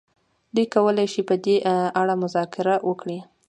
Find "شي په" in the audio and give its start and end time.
1.13-1.35